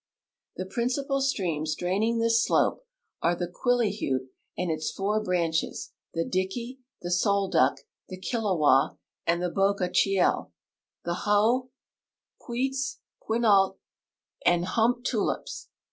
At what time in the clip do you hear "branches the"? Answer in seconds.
5.23-6.25